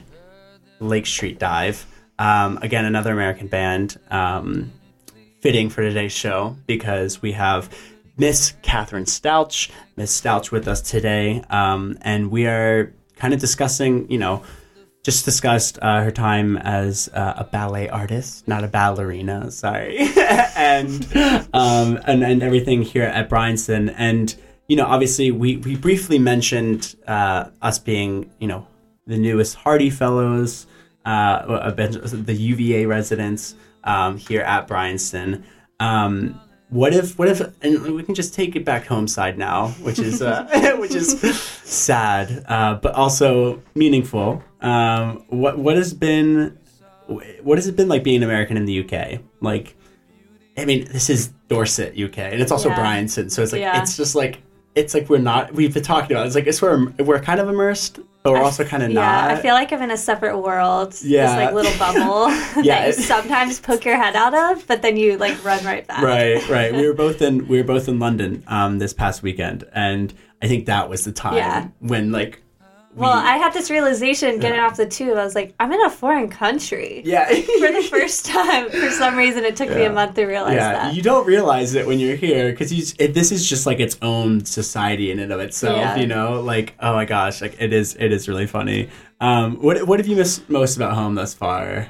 [0.80, 1.86] Lake Street Dive.
[2.18, 4.00] Um, again, another American band.
[4.10, 4.72] Um,
[5.42, 7.70] fitting for today's show because we have
[8.18, 11.44] Miss Katherine Stauch, Miss Stauch with us today.
[11.50, 14.44] Um, and we are kind of discussing, you know,
[15.04, 19.98] just discussed uh, her time as uh, a ballet artist, not a ballerina, sorry,
[20.56, 21.06] and,
[21.52, 23.90] um, and and everything here at Bryanston.
[23.90, 24.34] And
[24.68, 28.68] you know, obviously, we we briefly mentioned uh, us being, you know,
[29.06, 30.68] the newest Hardy Fellows,
[31.06, 35.44] uh, the UVA residents um, here at Bryanston.
[35.80, 36.40] Um,
[36.74, 40.00] what if what if and we can just take it back home side now which
[40.00, 41.20] is uh, which is
[41.64, 46.58] sad uh, but also meaningful um, what what has been
[47.44, 49.76] what has it been like being american in the uk like
[50.58, 52.76] i mean this is dorset uk and it's also yeah.
[52.76, 53.80] bryanston so it's like yeah.
[53.80, 54.42] it's just like
[54.76, 56.28] it's like we're not we've been talking about it.
[56.28, 59.32] it's like it's where we're kind of immersed but we're also kind of yeah, not.
[59.32, 60.96] I feel like I'm in a separate world.
[61.04, 61.28] Yeah.
[61.28, 62.30] This like little bubble
[62.64, 65.86] yeah, that you sometimes poke your head out of, but then you like run right
[65.86, 66.02] back.
[66.02, 66.74] Right, right.
[66.74, 70.48] we were both in we were both in London um, this past weekend, and I
[70.48, 71.68] think that was the time yeah.
[71.80, 72.42] when like
[72.96, 74.66] well, I had this realization getting yeah.
[74.66, 75.18] off the tube.
[75.18, 77.02] I was like, I'm in a foreign country.
[77.04, 77.28] Yeah.
[77.30, 78.70] for the first time.
[78.70, 79.76] For some reason, it took yeah.
[79.76, 80.74] me a month to realize yeah.
[80.74, 80.96] that.
[80.96, 85.12] You don't realize it when you're here because this is just like its own society
[85.12, 85.78] in and of itself.
[85.78, 85.96] Yeah.
[85.96, 87.96] You know, like oh my gosh, like it is.
[87.96, 88.90] It is really funny.
[89.20, 91.88] Um, what what have you missed most about home thus far?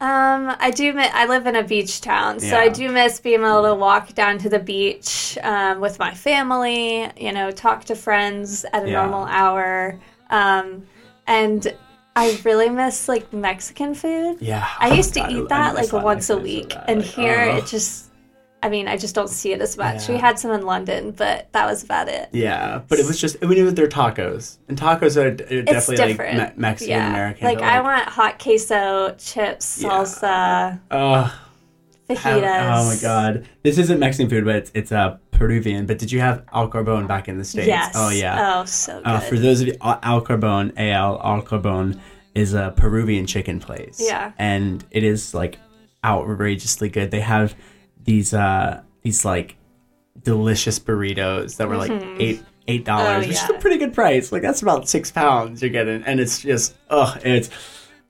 [0.00, 0.92] Um, I do.
[0.92, 2.58] Miss, I live in a beach town, so yeah.
[2.58, 7.08] I do miss being able to walk down to the beach um, with my family.
[7.16, 9.00] You know, talk to friends at a yeah.
[9.00, 9.98] normal hour.
[10.34, 10.86] Um,
[11.26, 11.74] and
[12.16, 14.38] I really miss like Mexican food.
[14.40, 14.68] Yeah.
[14.78, 16.74] I used to God, eat that like once a week.
[16.86, 17.56] And like, here oh.
[17.56, 18.10] it just
[18.64, 20.08] I mean, I just don't see it as much.
[20.08, 20.14] Yeah.
[20.14, 22.30] We had some in London, but that was about it.
[22.32, 26.14] Yeah, but it was just we knew that they're tacos, and tacos are, are definitely
[26.14, 27.10] like me- Mexican yeah.
[27.10, 27.46] American.
[27.46, 30.80] Like, like, I want hot queso, chips, salsa.
[30.90, 30.96] Yeah.
[30.96, 31.30] Uh,
[32.08, 32.70] fajitas.
[32.70, 35.86] oh my god, this isn't Mexican food, but it's it's uh, Peruvian.
[35.86, 37.68] But did you have Al Carbone back in the states?
[37.68, 37.92] Yes.
[37.96, 38.60] Oh yeah.
[38.60, 39.06] Oh, so good.
[39.06, 42.00] Uh, for those of you, Al Carbone, Al Al Carbone
[42.34, 44.00] is a Peruvian chicken place.
[44.00, 44.32] Yeah.
[44.38, 45.58] And it is like
[46.04, 47.10] outrageously good.
[47.10, 47.54] They have
[48.02, 49.56] these uh these like
[50.22, 52.20] delicious burritos that were like mm-hmm.
[52.20, 53.44] eight eight dollars, oh, which yeah.
[53.44, 54.32] is a pretty good price.
[54.32, 57.50] Like that's about six pounds you're getting, and it's just oh, it's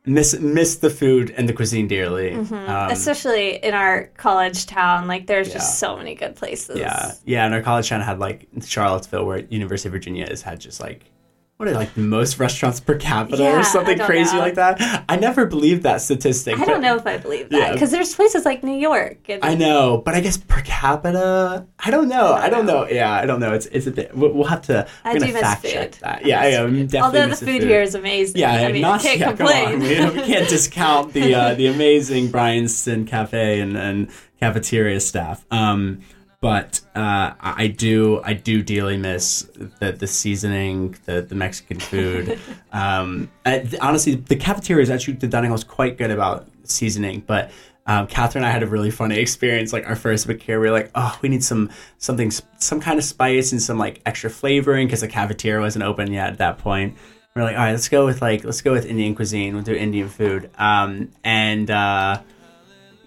[0.07, 2.33] miss miss the food and the cuisine dearly.
[2.33, 2.55] Mm-hmm.
[2.55, 5.55] Um, Especially in our college town, like there's yeah.
[5.55, 6.79] just so many good places.
[6.79, 7.45] Yeah, yeah.
[7.45, 11.11] And our college town had like Charlottesville, where University of Virginia has had just like
[11.57, 14.41] what are like the most restaurants per capita yeah, or something crazy know.
[14.41, 15.05] like that.
[15.09, 16.59] I never believed that statistic.
[16.59, 17.99] I don't know if I believe that because yeah.
[17.99, 19.19] there's places like New York.
[19.29, 22.33] And, I know, but I guess per capita, I don't know.
[22.33, 22.85] I don't, I don't know.
[22.85, 22.91] know.
[22.91, 23.55] Yeah, I don't know.
[23.55, 24.17] It's it's a bit.
[24.17, 24.89] We'll have to.
[25.05, 25.71] I do miss fact food.
[25.71, 26.27] check that.
[26.27, 26.99] Yeah, I, am definitely.
[26.99, 28.41] Although the food, food, here is amazing.
[28.41, 29.79] Yeah, I mean, not, can't yeah, complain.
[29.79, 35.47] We, we, can't discount the uh, the amazing Bryanston Cafe and and cafeteria staff.
[35.53, 36.01] Um,
[36.45, 39.49] but uh, I do I do dearly miss
[39.81, 42.39] the the seasoning, the the Mexican food.
[42.73, 47.25] um, I, honestly, the cafeteria is actually the dining hall is quite good about seasoning,
[47.27, 47.51] but.
[47.87, 49.71] Um, Katherine and I had a really funny experience.
[49.71, 52.99] Like our first week here, we were like, "Oh, we need some something, some kind
[52.99, 56.57] of spice and some like extra flavoring," because the cafeteria wasn't open yet at that
[56.57, 56.97] point.
[57.35, 59.53] We are like, "All right, let's go with like let's go with Indian cuisine.
[59.53, 62.23] We'll do Indian food." Um, and uh,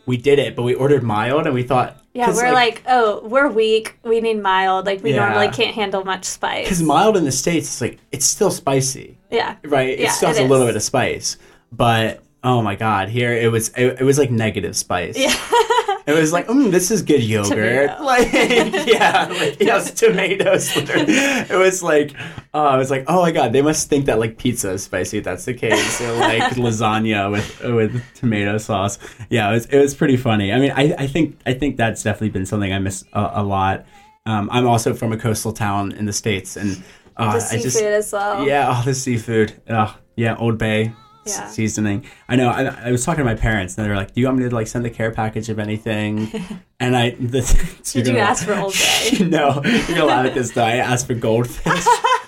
[0.06, 3.21] we did it, but we ordered mild, and we thought yeah, we're like, like, oh,
[3.27, 3.95] we're weak.
[4.03, 4.88] We need mild.
[4.88, 5.27] Like we yeah.
[5.27, 6.65] normally can't handle much spice.
[6.65, 9.17] Because mild in the states, it's like it's still spicy.
[9.30, 9.58] Yeah.
[9.63, 9.89] Right.
[9.89, 11.38] It yeah, still has a little bit of spice,
[11.71, 13.69] but oh my god, here it was.
[13.69, 15.15] It, it was like negative spice.
[15.15, 15.36] Yeah.
[16.08, 17.89] It was like, mm, this is good yogurt.
[17.89, 18.04] Tomato.
[18.04, 18.32] Like,
[18.88, 20.72] yeah, like, yes, tomatoes.
[20.78, 22.13] it was like,
[22.54, 25.17] oh, I was like, oh my god, they must think that like pizza is spicy.
[25.17, 29.00] If that's the case, or like lasagna with with tomato sauce.
[29.30, 30.54] Yeah, it was it was pretty funny.
[30.54, 33.43] I mean, I, I think I think that's definitely been something I miss a, a
[33.43, 33.86] lot.
[34.26, 36.82] Um, I'm also from a coastal town in the states, and
[37.17, 38.48] uh, the seafood I just, as well.
[38.48, 39.62] Yeah, all oh, the seafood.
[39.70, 40.93] Oh, yeah, Old Bay
[41.30, 41.48] yeah.
[41.48, 42.06] seasoning.
[42.28, 42.50] I know.
[42.50, 44.50] I, I, was talking to my parents, and they were like, "Do you want me
[44.50, 46.32] to like send a care package of anything?"
[46.80, 47.42] and I, the,
[47.94, 48.74] did you ask for Old
[49.20, 49.26] Bay?
[49.26, 50.63] no, you're gonna laugh at this though.
[50.63, 51.72] I asked for goldfish.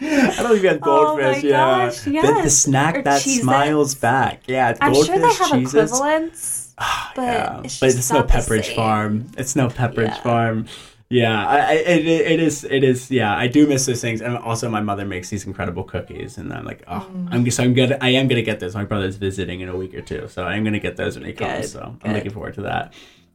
[0.02, 1.44] I don't think we had oh goldfish.
[1.44, 2.38] Oh yeah, gosh, yes.
[2.38, 4.44] the, the snack or that smiles back.
[4.48, 5.92] Yeah, I'm goldfish, sure they have cheeses.
[5.92, 6.74] equivalents.
[6.78, 7.62] Ah, but, yeah.
[7.64, 9.28] it's, but it's no Pepperidge Farm.
[9.38, 10.22] It's no Pepperidge yeah.
[10.22, 10.66] Farm.
[11.12, 12.64] Yeah, I, I, it, it is.
[12.64, 13.10] It is.
[13.10, 16.54] Yeah, I do miss those things, and also my mother makes these incredible cookies, and
[16.54, 17.28] I'm like, oh, mm.
[17.32, 17.98] I'm so I'm good.
[18.00, 18.76] I am gonna get those.
[18.76, 21.34] My brother's visiting in a week or two, so I'm gonna get those when he
[21.34, 21.72] comes.
[21.72, 22.08] So good.
[22.08, 22.94] I'm looking forward to that.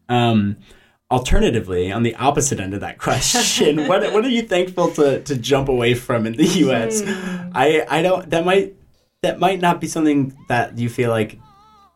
[0.09, 0.59] Um,
[1.11, 5.37] alternatively, on the opposite end of that question, what what are you thankful to to
[5.37, 7.03] jump away from in the U.S.?
[7.03, 7.51] Hmm.
[7.57, 8.77] I I don't that might
[9.23, 11.41] that might not be something that you feel like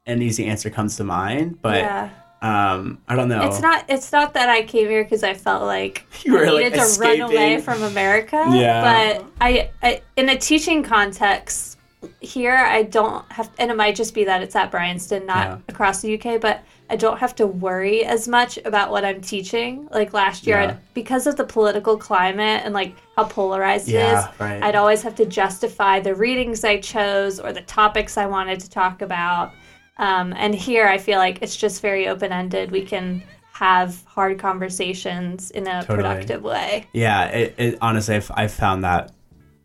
[0.06, 1.76] an easy answer comes to mind, but.
[1.76, 2.10] Yeah.
[2.40, 3.46] Um, I don't know.
[3.46, 3.84] It's not.
[3.88, 6.92] It's not that I came here because I felt like you were I needed like
[6.92, 8.44] to run away from America.
[8.52, 9.18] Yeah.
[9.18, 11.78] But I, I, in a teaching context,
[12.20, 15.58] here I don't have, and it might just be that it's at Bryanston, not yeah.
[15.68, 19.88] across the UK, but I don't have to worry as much about what I'm teaching.
[19.90, 20.76] Like last year, yeah.
[20.94, 24.62] because of the political climate and like how polarized yeah, it is, right.
[24.62, 28.70] I'd always have to justify the readings I chose or the topics I wanted to
[28.70, 29.52] talk about.
[29.98, 32.70] Um, and here, I feel like it's just very open ended.
[32.70, 35.96] We can have hard conversations in a totally.
[35.96, 36.86] productive way.
[36.92, 39.12] Yeah, it, it, honestly, I've, I've found that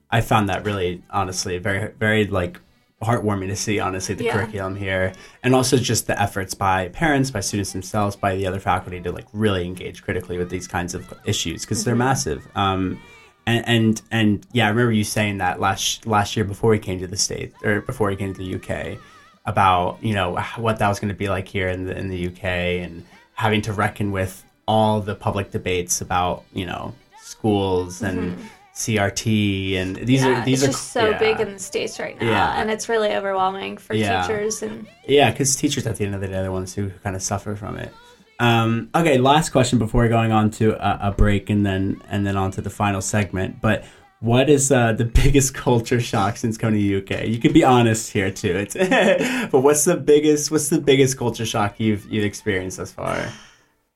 [0.10, 2.60] I found that really, honestly, very, very like
[3.02, 3.80] heartwarming to see.
[3.80, 4.34] Honestly, the yeah.
[4.34, 8.60] curriculum here, and also just the efforts by parents, by students themselves, by the other
[8.60, 11.90] faculty to like really engage critically with these kinds of issues because mm-hmm.
[11.90, 12.48] they're massive.
[12.56, 13.00] Um,
[13.46, 17.00] and, and and yeah, I remember you saying that last last year before we came
[17.00, 19.00] to the state or before we came to the UK
[19.46, 22.28] about you know what that was going to be like here in the in the
[22.28, 22.44] UK
[22.84, 28.34] and having to reckon with all the public debates about you know schools and.
[28.34, 31.20] Mm-hmm CRT and these yeah, are these are just so yeah.
[31.20, 32.60] big in the states right now, yeah.
[32.60, 36.28] and it's really overwhelming for teachers and yeah, because teachers at the end of the
[36.28, 37.94] day are the ones who kind of suffer from it.
[38.40, 42.36] Um, okay, last question before going on to a, a, break and then and then
[42.36, 43.62] on to the final segment.
[43.62, 43.86] But
[44.24, 47.28] what is uh, the biggest culture shock since coming to the UK?
[47.28, 48.56] You can be honest here too.
[48.56, 48.74] It's
[49.52, 53.28] but what's the biggest what's the biggest culture shock you've you've experienced thus far?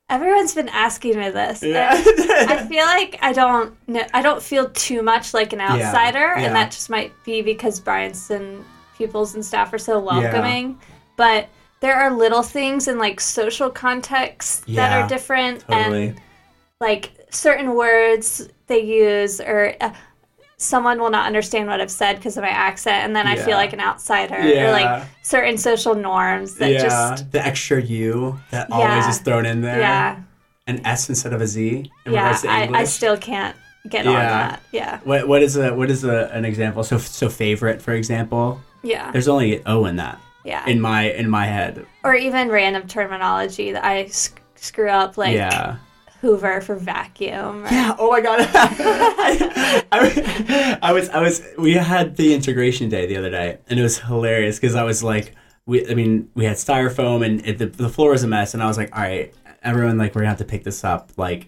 [0.10, 1.64] Everyone's been asking me this.
[1.64, 1.90] Yeah.
[1.92, 6.40] I feel like I don't know, I don't feel too much like an outsider, yeah.
[6.40, 6.46] Yeah.
[6.48, 8.64] and that just might be because Bryanston
[8.98, 10.78] pupils and staff are so welcoming.
[11.16, 16.08] But there are little things in like social contexts that are different, totally.
[16.10, 16.22] and
[16.80, 19.94] like certain words they use, or uh,
[20.58, 23.34] someone will not understand what I've said because of my accent, and then yeah.
[23.34, 24.40] I feel like an outsider.
[24.42, 24.68] Yeah.
[24.68, 26.84] Or like certain social norms that yeah.
[26.84, 29.80] just the extra U that always is thrown in there.
[29.80, 30.22] Yeah.
[30.66, 31.90] An S instead of a Z.
[32.06, 33.56] yeah, I, I, still can't
[33.88, 34.62] get on that.
[34.74, 35.00] Yeah.
[35.06, 36.84] What what is a what is a, an example?
[36.84, 38.60] So so favorite, for example.
[38.84, 39.12] Yeah.
[39.12, 40.20] There's only O in that.
[40.44, 40.66] Yeah.
[40.68, 41.86] In my in my head.
[42.04, 45.78] Or even random terminology that I sc- screw up, like yeah.
[46.22, 47.66] Hoover for vacuum.
[47.66, 47.70] Or...
[47.70, 47.96] Yeah.
[48.00, 48.40] Oh my god.
[48.42, 53.80] I, I, I, was I was we had the integration day the other day, and
[53.80, 57.60] it was hilarious because I was like, we I mean we had styrofoam and it,
[57.60, 60.22] the the floor was a mess, and I was like, all right, everyone like we're
[60.22, 61.48] gonna have to pick this up like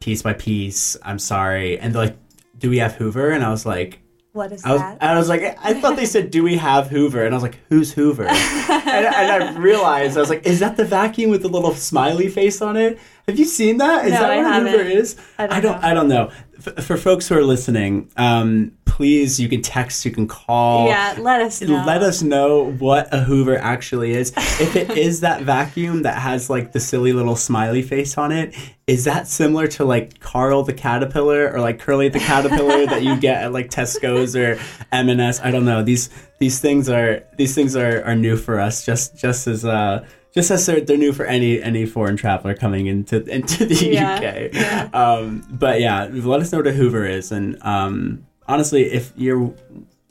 [0.00, 0.96] piece by piece.
[1.02, 2.16] I'm sorry, and like,
[2.58, 3.30] do we have Hoover?
[3.30, 4.00] And I was like.
[4.32, 5.02] What is I was, that?
[5.02, 7.58] I was like, I thought they said, "Do we have Hoover?" And I was like,
[7.70, 11.48] "Who's Hoover?" and, and I realized I was like, "Is that the vacuum with the
[11.48, 14.06] little smiley face on it?" Have you seen that?
[14.06, 14.72] Is no, that I what haven't.
[14.72, 15.16] Hoover is?
[15.38, 15.52] I don't.
[15.52, 15.88] I don't know.
[15.88, 16.30] I don't know.
[16.60, 20.88] For, for folks who are listening, um, please you can text, you can call.
[20.88, 21.84] Yeah, let us know.
[21.86, 24.32] Let us know what a Hoover actually is.
[24.36, 28.56] if it is that vacuum that has like the silly little smiley face on it,
[28.86, 33.20] is that similar to like Carl the caterpillar or like Curly the caterpillar that you
[33.20, 34.58] get at like Tesco's or
[34.90, 35.40] M&S?
[35.42, 35.82] I don't know.
[35.82, 36.08] These
[36.38, 38.86] these things are these things are, are new for us.
[38.86, 40.06] Just just as uh
[40.38, 44.14] just as they're, they're new for any any foreign traveler coming into into the yeah,
[44.14, 44.54] UK.
[44.54, 44.88] Yeah.
[44.92, 49.52] Um, but yeah, let us know what a Hoover is, and um, honestly, if you're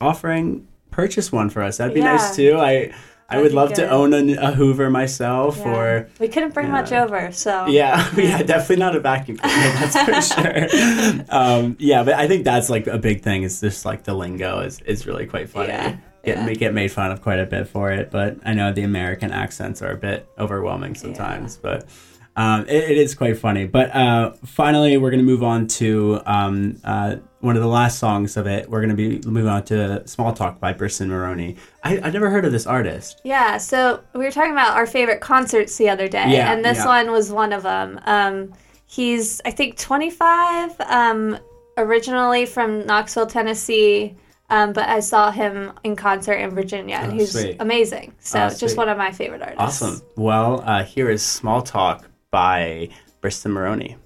[0.02, 2.16] offering purchase one for us, that'd be yeah.
[2.16, 2.58] nice too.
[2.58, 2.94] I.
[3.30, 3.76] I would love good.
[3.76, 5.76] to own a, a Hoover myself, yeah.
[5.76, 10.02] or we couldn't bring much over, so yeah, yeah, definitely not a vacuum cleaner, that's
[10.02, 10.22] for
[11.22, 11.26] sure.
[11.28, 13.44] um, yeah, but I think that's like a big thing.
[13.44, 15.68] Is just like the lingo is is really quite funny.
[15.68, 15.98] Yeah
[16.28, 16.54] get yeah.
[16.54, 18.12] get made fun of quite a bit for it.
[18.12, 21.56] But I know the American accents are a bit overwhelming sometimes.
[21.56, 21.62] Yeah.
[21.62, 21.90] But
[22.36, 23.66] um, it, it is quite funny.
[23.66, 27.98] But uh, finally, we're going to move on to um, uh, one of the last
[27.98, 28.70] songs of it.
[28.70, 31.56] We're going to be moving on to "Small Talk" by Briston Maroney.
[31.84, 33.22] I I never heard of this artist.
[33.24, 36.80] Yeah, so we were talking about our favorite concerts the other day, yeah, and this
[36.80, 36.86] yeah.
[36.86, 38.00] one was one of them.
[38.06, 38.54] Um,
[38.86, 40.80] he's I think 25.
[40.82, 41.40] Um,
[41.78, 44.16] originally from Knoxville, Tennessee.
[44.50, 47.58] Um, but I saw him in concert in Virginia, and oh, he's sweet.
[47.60, 48.14] amazing.
[48.20, 49.82] So oh, just one of my favorite artists.
[49.82, 50.02] Awesome.
[50.16, 52.90] Well, uh, here is "Small Talk" by
[53.22, 53.98] Briston Maroney.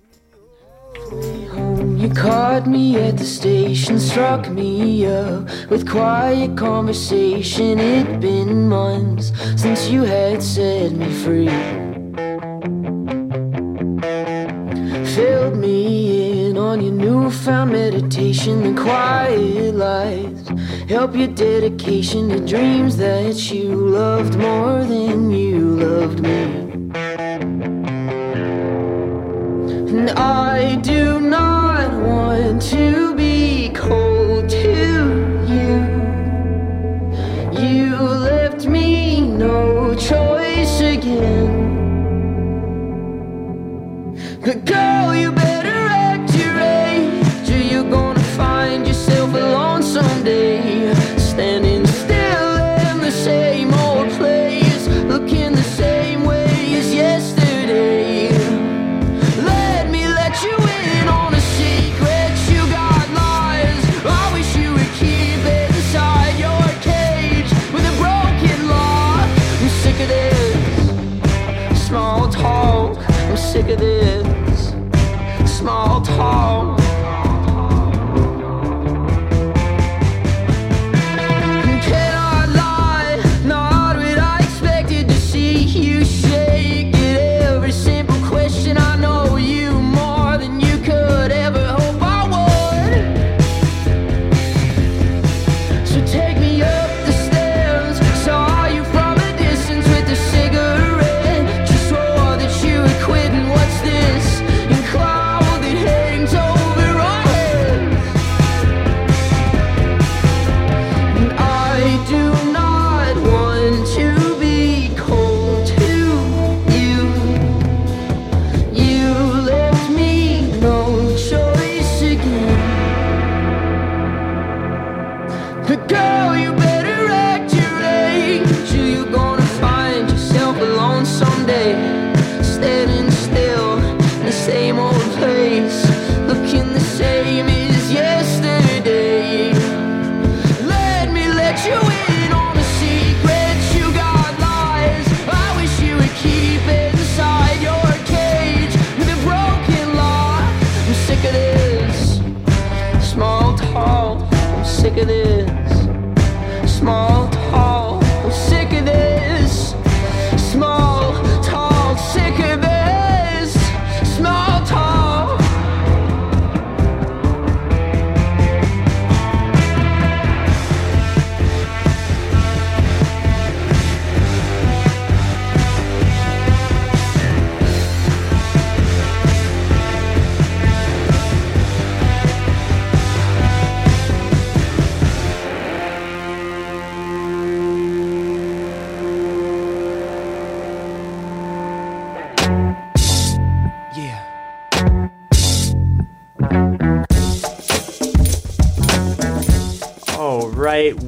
[2.02, 7.80] You caught me at the station, struck me up with quiet conversation.
[7.80, 9.32] It'd been months
[9.62, 12.51] since you had set me free.
[16.72, 18.64] on your newfound meditation.
[18.64, 20.48] The quiet lies
[20.88, 26.44] help your dedication to dreams that you loved more than you loved me.
[29.92, 34.72] And I do not want to be cold to
[35.54, 35.74] you.
[37.62, 41.52] You left me no choice again.
[44.44, 44.91] but girl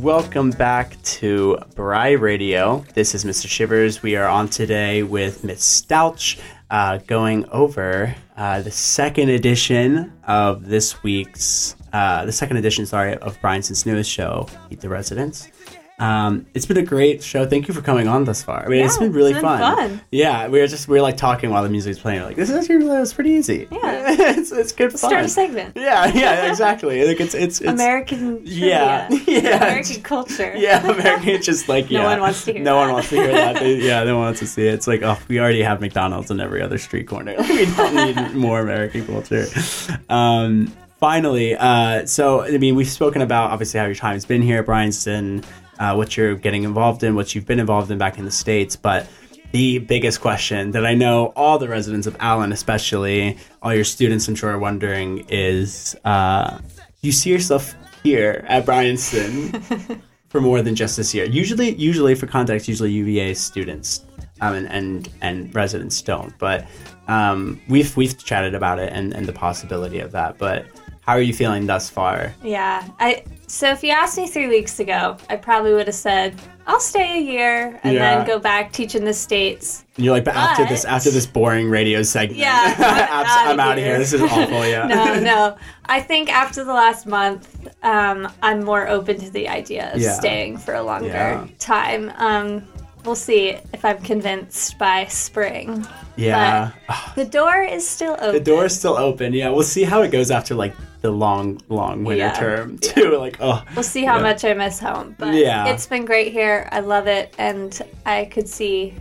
[0.04, 2.84] welcome back to Bry Radio.
[2.94, 3.48] This is Mr.
[3.48, 4.04] Shivers.
[4.04, 10.66] We are on today with Miss Stauch, uh, going over uh, the second edition of
[10.66, 15.48] this week's, uh, the second edition, sorry, of Bryanston's newest show, Meet the Residents.
[16.04, 17.46] Um, it's been a great show.
[17.46, 18.66] Thank you for coming on thus far.
[18.66, 19.76] I mean, it's Yeah, been really it's been fun.
[19.78, 20.02] fun.
[20.12, 22.20] Yeah, we were just we were like talking while the music's playing.
[22.20, 23.68] We're like this is actually it was pretty easy.
[23.72, 24.06] Yeah.
[24.38, 24.98] it's, it's good fun.
[24.98, 25.78] Start a segment.
[25.84, 27.06] Yeah, yeah, exactly.
[27.06, 29.42] Like it's it's, it's American Yeah, trivia.
[29.42, 29.56] yeah.
[29.58, 30.54] American culture.
[30.58, 31.30] Yeah, American.
[31.30, 32.70] It's just like No one wants to hear that.
[32.70, 33.56] No one wants to hear that.
[33.60, 34.74] They, yeah, no one wants to see it.
[34.74, 37.36] It's like oh, we already have McDonald's in every other street corner.
[37.38, 39.46] we don't need more American culture.
[40.10, 40.68] Um,
[41.00, 44.66] finally, uh, so I mean, we've spoken about obviously how your time's been here, at
[44.66, 45.44] Bryanston,
[45.80, 48.76] uh, what you're getting involved in, what you've been involved in back in the states,
[48.76, 49.08] but.
[49.52, 54.28] The biggest question that I know all the residents of Allen, especially all your students,
[54.28, 56.64] I'm sure, are wondering is: uh, Do
[57.02, 61.26] you see yourself here at Bryanston for more than just this year.
[61.26, 64.06] Usually, usually for context, usually UVA students
[64.42, 66.38] um, and, and and residents don't.
[66.40, 66.68] But
[67.08, 70.38] um, we've we've chatted about it and, and the possibility of that.
[70.38, 70.66] But
[71.06, 72.34] how are you feeling thus far?
[72.44, 72.88] Yeah.
[73.00, 76.36] I so if you asked me three weeks ago, I probably would have said
[76.66, 78.18] I'll stay a year and Yeah.
[78.20, 79.84] then go back teach in the states.
[79.98, 83.50] And you're like, but after this after this boring radio segment, Yeah, I'm abs- outta
[83.52, 83.98] I'm out of here.
[83.98, 84.66] This is awful.
[84.66, 84.88] Yeah.
[84.94, 85.58] No, no.
[85.86, 90.14] I think after the last month, um, I'm more open to the idea of Yeah.
[90.14, 91.48] staying for a longer Yeah.
[91.60, 92.12] time.
[92.18, 92.66] Um,
[93.04, 95.86] we'll see if I'm convinced by spring.
[96.16, 96.72] Yeah.
[97.16, 98.32] The door is still open.
[98.34, 99.34] The door is still open.
[99.34, 100.74] Yeah, we'll see how it goes after like
[101.04, 102.34] the long, long winter Yeah.
[102.34, 103.18] term too.
[103.20, 104.24] Like, oh, We'll see how Yeah.
[104.24, 105.16] much I miss home.
[105.20, 105.68] But Yeah.
[105.68, 106.68] it's been great here.
[106.72, 108.96] I love it, and I could see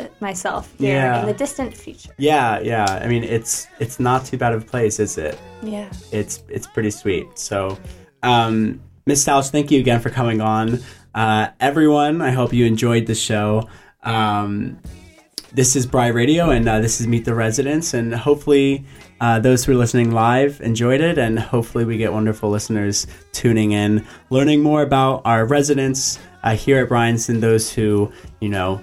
[0.00, 1.20] uh, myself here Yeah.
[1.20, 2.12] in the distant future.
[2.18, 2.86] yeah, yeah.
[3.02, 5.38] I mean, it's it's not too bad of a place, is it?
[5.62, 5.88] Yeah.
[6.12, 7.26] it's it's pretty sweet.
[7.38, 7.76] So,
[8.22, 10.80] um, Miss Stauch, thank you again for coming on.
[11.14, 13.68] Uh, everyone, I hope you enjoyed the show.
[14.02, 14.78] Um,
[15.52, 18.84] this is Bry Radio, and uh, this is Meet the Residents, and hopefully,
[19.20, 23.72] uh, those who are listening live enjoyed it, and hopefully, we get wonderful listeners tuning
[23.72, 27.40] in, learning more about our residents uh, here at Bryanston.
[27.40, 28.80] Those who you know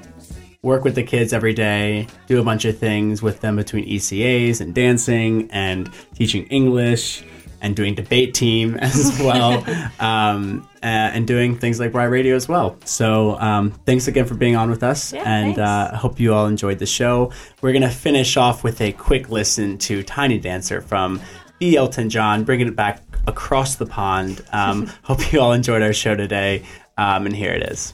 [0.62, 4.62] work with the kids every day, do a bunch of things with them between ECAs
[4.62, 7.24] and dancing and teaching English
[7.66, 9.64] and doing debate team as well,
[10.00, 12.78] um, and doing things like Bry Radio as well.
[12.86, 15.60] So um, thanks again for being on with us, Yeah, and thanks.
[15.60, 17.32] uh, I hope you all enjoyed the show.
[17.62, 21.20] We're gonna finish off with a quick listen to "Tiny Dancer" from
[21.60, 24.44] the Elton John, bringing it back across the pond.
[24.52, 26.64] Um, hope you all enjoyed our show today,
[26.98, 27.94] um, and here it is.